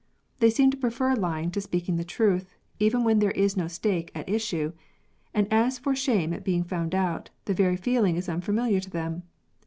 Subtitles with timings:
[0.39, 4.11] They seem to prefer lying to speaking the truth, even when there is no stake
[4.15, 4.73] at issue;
[5.31, 9.21] and as for shame at being found out, the very feeling is unfamiliar to them.